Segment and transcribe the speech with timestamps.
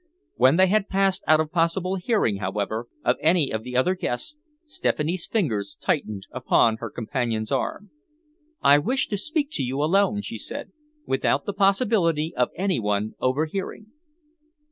[0.33, 4.35] When they had passed out of possible hearing, however, of any of the other guests,
[4.65, 7.91] Stephanie's fingers tightened upon her companion's arm.
[8.63, 10.71] "I wish to speak to you alone," she said,
[11.05, 13.91] "without the possibility of any one overhearing."